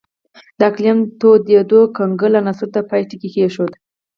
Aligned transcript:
د 0.57 0.59
اقلیم 0.69 0.99
تودېدو 1.19 1.79
د 1.89 1.91
کنګل 1.97 2.33
عصر 2.51 2.67
ته 2.73 2.79
پای 2.89 3.01
ټکی 3.09 3.29
کېښود. 3.35 3.71